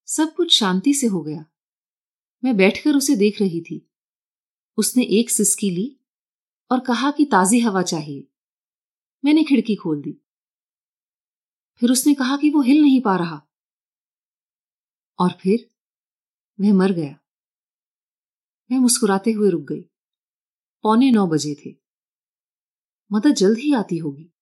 सब 0.07 0.35
कुछ 0.35 0.59
शांति 0.59 0.95
से 0.95 1.07
हो 1.07 1.23
गया। 1.23 1.47
मैं 2.45 2.57
बैठकर 2.57 2.97
उसे 2.97 3.17
देख 3.17 3.41
रही 3.41 3.61
थी। 3.61 3.91
उसने 4.77 5.03
एक 5.03 5.31
सिसकी 5.31 5.71
ली 5.71 6.01
और 6.71 6.81
कहा 6.81 7.11
कि 7.11 7.25
ताजी 7.25 7.61
हवा 7.61 7.83
चाहिए। 7.83 8.29
मैंने 9.25 9.45
खिड़की 9.45 9.75
खोल 9.75 10.03
दी। 10.03 10.19
फिर 11.77 11.91
उसने 11.91 12.15
कहा 12.15 12.37
कि 12.37 12.51
वो 12.51 12.63
हिल 12.63 12.83
नहीं 12.83 13.01
पा 13.01 13.17
रहा। 13.17 13.47
और 15.19 15.33
फिर 15.33 15.72
वह 16.61 16.73
मर 16.73 16.93
गया। 16.93 17.19
मैं 18.71 18.79
मुस्कुराते 18.79 19.33
हुए 19.33 19.51
रुक 19.51 19.63
गई। 19.63 19.81
पौने 20.83 21.11
नौ 21.11 21.27
बजे 21.27 21.55
थे। 21.55 21.77
मदद 23.13 23.35
जल्द 23.35 23.59
ही 23.59 23.75
आती 23.75 23.99
होगी। 23.99 24.33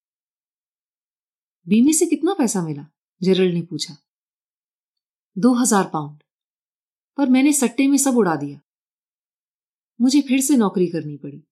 बीमे 1.68 1.92
से 1.92 2.06
कितना 2.06 2.34
पैसा 2.34 2.62
मिला? 2.62 2.86
जेरल 3.22 3.52
ने 3.52 3.62
पूछा। 3.62 3.96
दो 5.38 5.54
हज़ार 5.54 5.90
पाउंड। 5.92 6.22
पर 7.16 7.28
मैंने 7.28 7.52
सट्टे 7.52 7.88
में 7.88 7.98
सब 7.98 8.16
उड़ा 8.16 8.36
दिया। 8.36 8.60
मुझे 10.00 10.20
फिर 10.20 10.40
से 10.40 10.56
नौकरी 10.56 10.86
करनी 10.86 11.16
पड़ी। 11.16 11.44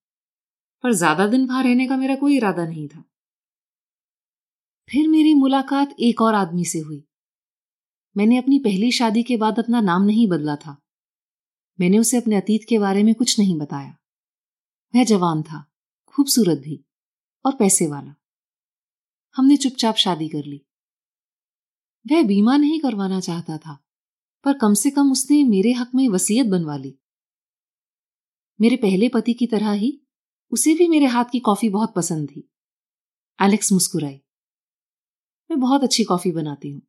पर 0.83 0.93
ज़्यादा 0.93 1.27
दिन 1.27 1.47
वहाँ 1.47 1.63
रहने 1.63 1.87
का 1.87 1.97
मेरा 1.97 2.15
कोई 2.15 2.37
इरादा 2.37 2.65
नहीं 2.65 2.87
था। 2.87 3.03
फिर 4.89 5.07
मेरी 5.07 5.33
मुलाकात 5.33 5.95
एक 5.99 6.21
और 6.21 6.35
आदमी 6.35 6.65
से 6.65 6.79
हुई। 6.79 7.03
मैंने 8.19 8.37
अपनी 8.37 8.59
पहली 8.59 8.91
शादी 8.91 9.23
के 9.23 9.37
बाद 9.37 9.59
अपना 9.59 9.81
नाम 9.81 10.01
नहीं 10.01 10.27
बदला 10.27 10.55
था। 10.55 10.81
मैंने 11.79 11.97
उसे 11.97 12.17
अपने 12.17 12.35
अतीत 12.35 12.61
के 12.69 12.79
बारे 12.79 13.03
में 13.03 13.15
कुछ 13.15 13.39
नहीं 13.39 13.59
बताया। 13.59 13.97
वह 14.95 15.03
जवान 15.03 15.43
था, 15.43 15.71
खूबसूरत 16.07 16.57
भी, 16.57 16.85
और 17.45 17.55
पैसे 17.55 17.87
वाला। 17.87 18.15
हमने 19.35 19.57
चुपचाप 19.57 19.95
शादी 19.95 20.27
कर 20.29 20.45
ली। 20.45 20.65
वह 22.11 22.23
बीमा 22.23 22.57
नहीं 22.57 22.79
करवाना 22.79 23.19
चाहता 23.19 23.57
था, 23.57 23.85
पर 24.43 24.57
कम 24.57 24.73
से 24.73 24.91
कम 24.91 25.11
उसने 25.11 25.43
मेरे 25.43 25.73
हक 25.73 25.91
में 25.95 26.09
वसीयत 26.09 26.47
बनवा 26.47 26.77
ली। 26.77 26.99
मेरे 28.61 28.75
पहले 28.75 29.09
पति 29.09 29.33
की 29.33 29.47
तरह 29.47 29.71
ही 29.71 30.01
उसे 30.51 30.73
भी 30.73 30.87
मेरे 30.87 31.05
हाथ 31.05 31.25
की 31.31 31.39
कॉफ़ी 31.39 31.69
बहुत 31.69 31.93
पसंद 31.95 32.29
थी। 32.29 32.49
एलेक्स 33.41 33.71
मुस्कुराई 33.71 34.21
मैं 35.51 35.59
बहुत 35.59 35.83
अच्छी 35.83 36.03
कॉफ़ी 36.03 36.31
बनाती 36.31 36.71
हूँ। 36.71 36.81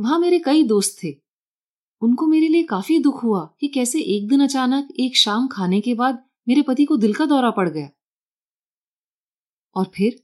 वहाँ 0.00 0.18
मेरे 0.18 0.38
कई 0.38 0.62
दोस्त 0.62 1.04
थे। 1.04 1.16
उनको 2.02 2.26
मेरे 2.26 2.48
लिए 2.48 2.62
काफ़ी 2.62 2.98
दुख 2.98 3.24
हुआ 3.24 3.56
कि 3.60 3.68
कैसे 3.68 4.00
एक 4.00 4.28
दिन 4.28 4.42
अचानक 4.42 4.88
एक 5.00 5.16
शाम 5.16 5.48
खाने 5.48 5.80
के 5.80 5.94
बाद 5.94 6.24
मेरे 6.48 6.62
पति 6.62 6.84
को 6.84 6.96
दिल 6.96 7.14
का 7.14 7.26
दौरा 7.26 7.50
पड़ 7.50 7.68
गया। 7.68 7.90
और 9.76 9.90
फिर 9.94 10.22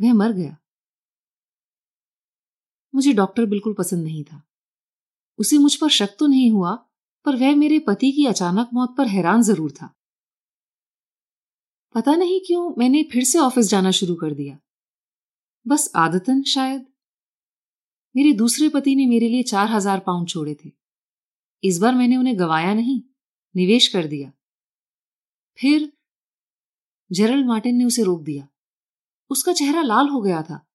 वह 0.00 0.12
मर 0.12 0.32
गया। 0.32 0.56
मुझे 2.94 3.12
डॉक्टर 3.12 3.46
बिल्कुल 3.46 3.74
पसंद 3.78 4.04
नहीं 4.04 4.24
था। 4.24 4.42
उसे 5.38 5.58
मुझ 5.58 5.76
पर 5.76 5.88
शक 5.88 6.16
तो 6.18 6.26
नहीं 6.26 6.50
हुआ, 6.50 6.74
पर 7.24 7.36
वह 7.36 7.56
मेरे 7.56 7.78
पति 7.78 8.12
की 8.12 8.26
अचानक 8.26 8.70
मौत 8.74 8.94
पर 8.98 9.06
हैरान 9.06 9.42
ज़रूर 9.42 9.70
था। 9.70 9.94
पता 11.94 12.14
नहीं 12.14 12.40
क्यों 12.40 12.74
मैंने 12.78 13.02
फिर 13.02 13.24
से 13.24 13.38
ऑफ़िस 13.38 13.66
जाना 13.66 13.90
शुरू 13.90 14.14
कर 14.14 14.34
दिया। 14.34 14.58
बस 15.66 15.92
आदतन 15.96 16.42
शायद। 16.42 16.93
मेरे 18.16 18.32
दूसरे 18.32 18.68
पति 18.68 18.94
ने 18.94 19.06
मेरे 19.06 19.28
लिए 19.28 19.42
चार 19.42 19.68
हज़ार 19.68 19.98
पाउंड 19.98 20.28
छोड़े 20.28 20.56
थे। 20.64 20.70
इस 21.64 21.78
बार 21.78 21.94
मैंने 21.94 22.16
उन्हें 22.16 22.38
गवाया 22.38 22.74
नहीं, 22.74 23.02
निवेश 23.56 23.88
कर 23.88 24.06
दिया। 24.06 24.32
फिर 25.58 25.92
जेरल 27.12 27.44
मार्टिन 27.44 27.76
ने 27.76 27.84
उसे 27.84 28.02
रोक 28.02 28.22
दिया। 28.22 28.48
उसका 29.30 29.52
चेहरा 29.52 29.82
लाल 29.82 30.08
हो 30.08 30.20
गया 30.20 30.42
था। 30.42 30.66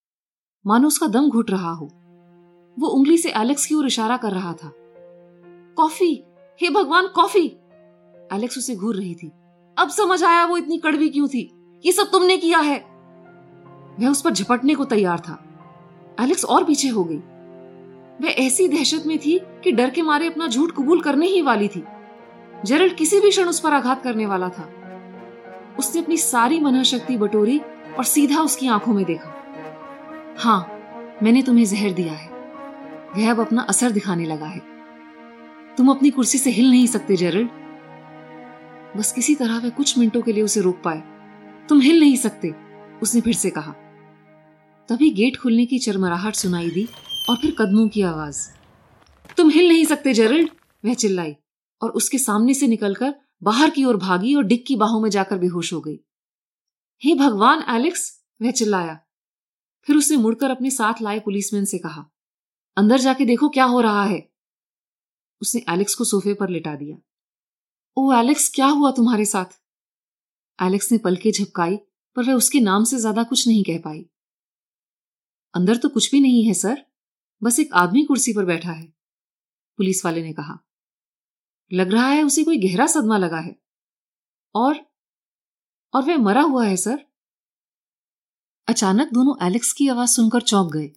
मानो 0.67 0.87
उसका 0.87 1.07
दम 1.07 1.29
घुट 1.29 1.51
रहा 1.51 1.71
हो। 1.71 1.85
वो 2.79 2.87
उंगली 2.87 3.17
से 3.17 3.31
एलेक्स 3.31 3.65
की 3.65 3.75
ओर 3.75 3.85
इशारा 3.85 4.17
कर 4.17 4.31
रहा 4.31 4.53
था। 4.53 4.73
कॉफ़ी! 5.77 6.23
हे 6.61 6.69
भगवान, 6.69 7.07
कॉफ़ी! 7.07 7.45
एलेक्स 8.33 8.57
उसे 8.57 8.75
घूर 8.75 8.95
रही 8.95 9.15
थी। 9.15 9.31
अब 9.77 9.89
समझ 9.89 10.23
आया 10.23 10.45
वो 10.45 10.57
इतनी 10.57 10.77
कड़वी 10.77 11.09
क्यों 11.09 11.27
थी। 11.27 11.51
ये 11.85 11.91
सब 11.91 12.11
तुमने 12.11 12.37
किया 12.37 12.59
है। 12.59 12.79
वह 13.99 14.09
उस 14.09 14.21
पर 14.21 14.31
झपटने 14.31 14.75
को 14.75 14.85
तैयार 14.85 15.19
था। 15.19 15.48
एलेक्स 16.19 16.45
और 16.45 16.63
पीछे 16.63 16.87
हो 16.87 17.03
गई। 17.03 17.17
वह 18.21 18.29
ऐसी 18.29 18.67
दहशत 18.67 19.03
में 19.05 19.17
थी 19.17 19.41
कि 19.63 19.71
डर 19.71 19.89
के 19.89 20.01
मारे 20.01 20.27
अपना 20.27 20.47
झूठ 20.47 20.71
कबूल 20.71 21.01
करने 21.01 21.27
ही 21.27 21.41
वाली 21.41 21.67
थी। 21.67 21.83
जेरल्ड 22.65 22.95
किसी 22.95 23.19
भी 23.19 23.29
क्षण 23.29 23.43
उस 23.43 23.59
पर 23.59 23.73
आघात 23.73 24.03
करने 24.03 24.25
वाला 24.25 24.49
था। 24.49 24.69
उसने 25.79 26.01
अपनी 26.01 26.17
सारी 26.17 26.59
मनः 26.59 26.83
शक्ति 26.83 27.17
बटोरी 27.17 27.61
और 27.97 28.03
सीधा 28.03 28.41
उसकी 28.41 28.67
आँखों 28.67 28.93
में 28.93 29.05
देखा। 29.05 29.35
हाँ, 30.37 30.79
मैंने 31.23 31.41
तुम्हें 31.41 31.65
जहर 31.65 31.91
दिया 31.91 32.13
है। 32.13 32.29
वह 33.17 33.31
अब 33.31 33.39
अपना 33.39 33.61
असर 33.61 33.91
दिखाने 33.91 34.25
लगा 34.25 34.45
है। 34.45 34.61
तुम 35.77 35.89
अपनी 35.89 36.09
कुर्सी 36.09 36.37
से 36.37 36.49
हिल 36.49 36.69
नहीं 36.69 36.87
सकते, 36.87 37.15
जेरल्ड। 37.15 37.49
बस 38.97 39.11
किसी 39.11 39.35
तरह 39.35 39.57
वह 39.57 39.69
कुछ 39.69 39.97
मिनटों 39.97 40.21
के 40.21 40.33
लिए 40.33 40.43
उसे 40.43 40.61
रोक 40.61 40.81
पाए। 40.83 41.03
तुम 41.69 41.81
हिल 41.81 41.99
नहीं 41.99 42.15
सकते, 42.15 42.55
उसने 43.03 43.21
फिर 43.21 43.33
से 43.33 43.49
कहा। 43.49 43.75
तभी 44.89 45.09
गेट 45.11 45.35
खुलने 45.37 45.65
की 45.65 45.77
चरमराहट 45.79 46.35
सुनाई 46.35 46.69
दी 46.69 46.87
और 47.29 47.35
फिर 47.37 47.51
कदमों 47.59 47.87
की 47.87 48.01
आवाज़। 48.03 48.37
तुम 49.37 49.49
हिल 49.49 49.67
नहीं 49.67 49.85
सकते, 49.85 50.13
जेरल्ड, 50.13 50.49
वह 50.83 50.93
चिल्लाई 50.95 51.35
और 51.81 51.89
उसके 51.91 52.17
सामने 52.17 52.53
से 52.53 52.67
निकलकर 52.67 53.13
बाहर 53.43 53.69
की 53.69 53.83
ओर 53.85 53.97
भागी 53.97 54.33
और 54.35 54.43
डिक 54.45 54.65
की 54.67 54.75
बाहों 54.75 55.01
में 55.01 55.09
जाकर 55.09 55.37
बेहोश 55.37 55.71
हो 55.73 55.81
गई। 55.81 55.99
हे 57.01 57.15
भगवान, 57.15 57.63
एलेक्स, 57.69 58.11
वह 58.41 58.51
चिल्लाया। 58.53 58.99
फिर 59.87 59.95
उसने 59.97 60.17
मुड़कर 60.17 60.51
अपने 60.51 60.69
साथ 60.71 61.01
लाए 61.01 61.19
पुलिसमैन 61.19 61.65
से 61.65 61.77
कहा, 61.79 62.05
अंदर 62.77 62.99
जाके 62.99 63.25
देखो 63.25 63.49
क्या 63.51 63.65
हो 63.67 63.81
रहा 63.81 64.03
है। 64.05 64.21
उसने 65.41 65.63
एलेक्स 65.69 65.95
को 65.95 66.03
सोफे 66.05 66.33
पर 66.33 66.49
लिटा 66.49 66.75
दिया। 66.75 66.97
ओ 67.97 68.11
एलेक्स, 68.15 68.51
क्या 68.55 68.67
हुआ 68.67 68.91
तुम्हारे 68.91 69.25
साथ? 69.27 69.59
एलेक्स 70.59 70.91
ने 70.91 70.97
पलके 70.99 71.31
झपकाई, 71.33 71.75
पर 72.15 72.23
वह 72.23 72.33
उसके 72.35 72.59
नाम 72.61 72.83
से 72.83 72.97
ज़्यादा 72.99 73.23
कुछ 73.25 73.47
नहीं 73.47 73.63
कह 73.63 73.77
पाई। 73.81 74.05
अंदर 75.55 75.77
तो 75.77 75.89
कुछ 75.89 76.11
भी 76.11 76.19
नहीं 76.19 76.45
है, 76.45 76.53
सर। 76.53 76.85
बस 77.43 77.59
एक 77.59 77.73
आदमी 77.73 78.05
कुर्सी 78.05 78.33
पर 78.33 78.45
बैठा 78.45 78.71
है। 78.71 78.87
पुलिस 79.77 80.05
वाले 80.05 80.23
ने 80.23 80.33
कहा, 80.33 80.59
लग 81.73 81.91
रहा 81.91 82.07
है 82.07 82.23
उसे 82.23 82.43
कोई 82.43 82.57
गहरा 82.57 82.87
सदमा 82.87 83.17
लगा 83.17 83.39
है। 83.39 83.55
और 84.55 84.89
और 85.93 86.05
वह 86.05 86.17
मरा 86.17 86.41
हुआ 86.41 86.65
है, 86.65 86.75
सर। 86.77 87.05
अचानक 88.67 89.09
दोनों 89.13 89.47
एलेक्स 89.47 89.73
की 89.73 89.87
आवाज़ 89.87 90.09
सुनकर 90.09 90.41
चौंक 90.41 90.73
गए। 90.73 90.91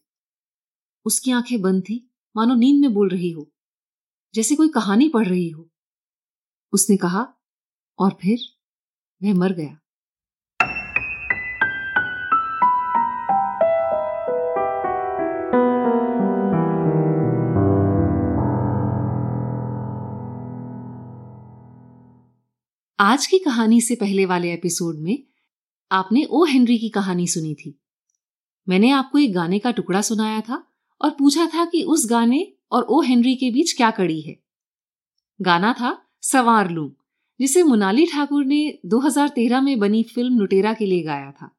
उसकी 1.04 1.30
आँखें 1.30 1.60
बंद 1.60 1.82
थी, 1.82 2.14
मानो 2.36 2.54
नींद 2.54 2.80
में 2.80 2.94
बोल 2.94 3.08
रही 3.08 3.30
हो, 3.30 3.52
जैसे 4.34 4.56
कोई 4.56 4.68
कहानी 4.68 5.08
पढ़ 5.08 5.28
रही 5.28 5.48
हो। 5.48 5.70
उसने 6.72 6.96
कहा, 6.96 7.34
और 7.98 8.10
फिर, 8.10 8.38
वह 9.22 9.34
मर 9.34 9.52
गया। 9.52 9.81
आज 23.04 23.26
की 23.26 23.38
कहानी 23.38 23.80
से 23.80 23.94
पहले 23.94 24.26
वाले 24.26 24.52
एपिसोड 24.52 24.98
में 24.98 25.22
आपने 25.92 26.24
ओ. 26.24 26.44
हेनरी 26.44 26.78
की 26.78 26.88
कहानी 26.88 27.26
सुनी 27.26 27.54
थी। 27.54 27.80
मैंने 28.68 28.90
आपको 28.90 29.18
एक 29.18 29.34
गाने 29.34 29.58
का 29.58 29.70
टुकड़ा 29.70 30.00
सुनाया 30.00 30.40
था 30.40 30.66
और 31.00 31.10
पूछा 31.10 31.46
था 31.46 31.64
कि 31.64 31.82
उस 31.82 32.10
गाने 32.10 32.52
और 32.72 32.82
ओ. 32.82 33.00
हेनरी 33.00 33.36
के 33.36 33.50
बीच 33.50 33.72
क्या 33.72 33.90
कड़ी 33.90 34.20
है। 34.20 34.36
गाना 35.40 35.72
था 35.72 36.06
सवार 36.22 36.70
लू, 36.70 36.96
जिसे 37.40 37.62
मुनाली 37.62 38.06
ठाकुर 38.06 38.44
ने 38.44 38.78
2013 38.86 39.60
में 39.60 39.78
बनी 39.78 40.02
फ़िल्म 40.02 40.38
लुटेरा 40.38 40.74
के 40.74 40.86
लिए 40.86 41.02
गाया 41.02 41.30
था। 41.30 41.56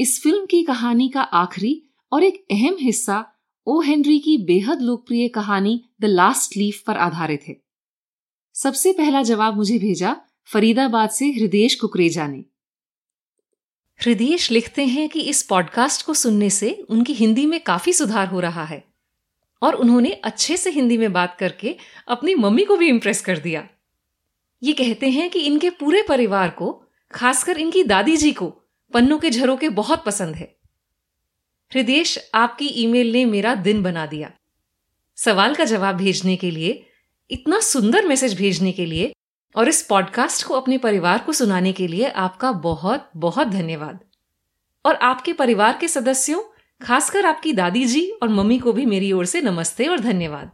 इस 0.00 0.22
फ़िल्म 0.22 0.46
की 0.46 0.62
कहानी 0.62 1.08
का 1.08 1.20
आखिरी 1.20 1.82
और 2.12 2.22
एक 2.22 2.46
अहम 2.50 2.76
हिस्सा 2.80 3.26
ओ. 3.66 3.80
हेनरी 3.80 4.18
की 4.18 4.38
बेहद 4.38 4.82
लोकप्रिय 4.82 5.28
कहानी 5.28 5.84
द 6.00 6.04
लास्ट 6.04 6.56
लीफ 6.56 6.82
पर 6.86 6.96
आधारित 6.96 7.40
है। 7.48 7.60
सबसे 8.54 8.92
पहला 8.92 9.22
जवाब 9.22 9.56
मुझे 9.56 9.78
भेजा 9.78 10.16
फरीदाबाद 10.46 11.10
से 11.10 11.26
हृदय 11.26 11.68
कुकरेजा 11.68 12.26
ने 12.26 12.44
हृदय 14.06 14.38
लिखते 14.50 14.84
हैं 14.84 15.08
कि 15.08 15.20
इस 15.20 15.42
पॉडकास्ट 15.42 16.06
को 16.06 16.14
सुनने 16.14 16.50
से 16.50 16.86
उनकी 16.88 17.12
हिंदी 17.12 17.46
में 17.46 17.60
काफ़ी 17.60 17.92
सुधार 17.92 18.28
हो 18.28 18.40
रहा 18.40 18.64
है 18.64 18.84
और 19.62 19.74
उन्होंने 19.74 20.10
अच्छे 20.10 20.56
से 20.56 20.70
हिंदी 20.70 20.98
में 20.98 21.12
बात 21.12 21.36
करके 21.40 21.76
अपनी 22.08 22.34
मम्मी 22.34 22.64
को 22.64 22.76
भी 22.76 22.88
इम्प्रेस 22.88 23.20
कर 23.20 23.38
दिया। 23.38 23.68
ये 24.62 24.72
कहते 24.72 25.10
हैं 25.10 25.30
कि 25.30 25.40
इनके 25.40 25.70
पूरे 25.70 26.02
परिवार 26.02 26.50
को, 26.50 26.84
खासकर 27.12 27.58
इनकी 27.58 27.84
दादी 27.84 28.16
जी 28.16 28.32
को, 28.32 28.46
पन्नों 28.92 29.18
के 29.18 29.30
झरोके 29.30 29.68
बहुत 29.68 30.04
पसंद 30.04 30.34
है। 30.34 30.56
हृदय 31.74 32.04
आपकी 32.34 32.66
ईमेल 32.66 33.12
ने 33.12 33.24
मेरा 33.24 33.54
दिन 33.54 33.82
बना 33.82 34.06
दिया। 34.06 34.32
सवाल 35.16 35.54
का 35.54 35.64
जवाब 35.64 35.96
भेजने 35.96 36.36
के 36.36 36.50
लिए, 36.50 36.86
इतना 37.30 37.60
सुंदर 37.60 38.06
मैसेज 38.06 38.34
भेजने 38.34 38.72
के 38.72 38.86
लिए 38.86 39.15
और 39.56 39.68
इस 39.68 39.82
पॉडकास्ट 39.82 40.46
को 40.46 40.54
अपने 40.54 40.78
परिवार 40.78 41.18
को 41.18 41.32
सुनाने 41.32 41.72
के 41.72 41.86
लिए 41.86 42.08
आपका 42.08 42.52
बहुत 42.52 43.10
बहुत 43.16 43.48
धन्यवाद। 43.48 44.00
और 44.86 44.94
आपके 44.94 45.32
परिवार 45.32 45.78
के 45.80 45.88
सदस्यों, 45.88 46.42
खासकर 46.82 47.26
आपकी 47.26 47.52
दादी 47.52 47.84
जी 47.84 48.10
और 48.10 48.28
मम्मी 48.28 48.58
को 48.58 48.72
भी 48.72 48.86
मेरी 48.86 49.12
ओर 49.12 49.24
से 49.24 49.40
नमस्ते 49.40 49.86
और 49.86 50.00
धन्यवाद। 50.00 50.50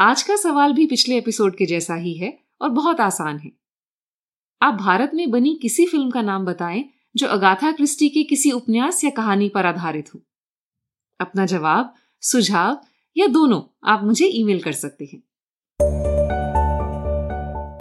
आज 0.00 0.22
का 0.22 0.36
सवाल 0.36 0.72
भी 0.72 0.86
पिछले 0.86 1.18
एपिसोड 1.18 1.56
के 1.56 1.66
जैसा 1.66 1.94
ही 1.94 2.14
है 2.14 2.38
और 2.60 2.68
बहुत 2.68 3.00
आसान 3.00 3.38
है। 3.38 3.52
आप 4.62 4.74
भारत 4.74 5.10
में 5.14 5.30
बनी 5.30 5.58
किसी 5.62 5.86
फ़िल्म 5.86 6.10
का 6.10 6.22
नाम 6.22 6.44
बताएँ 6.44 6.84
जो 7.16 7.26
अगाथा 7.26 7.72
क्रिस्टी 7.72 8.08
के 8.08 8.22
किसी 8.22 8.50
उपन्यास 8.50 9.04
या 9.04 9.10
कहानी 9.10 9.48
पर 9.48 9.66
आधारित 9.66 10.14
हो। 10.14 10.20
अपना 11.20 11.46
जवाब, 11.46 11.94
सुझाव 12.20 12.80
या 13.16 13.26
दोनों 13.26 13.90
आप 13.90 14.04
मुझे 14.04 14.26
ईमेल 14.26 14.62
कर 14.62 14.72
सकते 14.72 15.10
हैं। 15.12 15.22